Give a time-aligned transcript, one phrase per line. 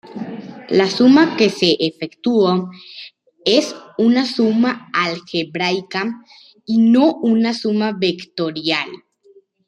[0.79, 2.71] La suma que se efectúa
[3.45, 6.23] es una suma algebraica
[6.65, 8.89] y no una suma vectorial.